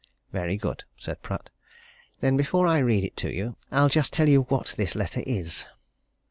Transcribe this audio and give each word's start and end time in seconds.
"Very 0.33 0.57
good," 0.57 0.83
said 0.97 1.21
Pratt. 1.21 1.51
"Then 2.21 2.35
before 2.35 2.65
I 2.65 2.79
read 2.79 3.03
it 3.03 3.15
to 3.17 3.31
you, 3.31 3.55
I'll 3.71 3.87
just 3.87 4.11
tell 4.11 4.27
you 4.27 4.41
what 4.41 4.69
this 4.69 4.95
letter 4.95 5.21
is. 5.27 5.67